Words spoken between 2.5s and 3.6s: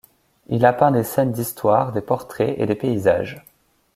et des paysages.